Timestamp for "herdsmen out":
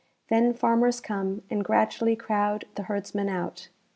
2.89-3.69